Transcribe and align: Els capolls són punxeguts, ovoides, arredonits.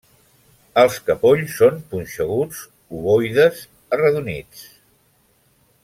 Els 0.83 0.95
capolls 1.09 1.53
són 1.61 1.77
punxeguts, 1.91 2.63
ovoides, 3.01 3.61
arredonits. 3.99 4.65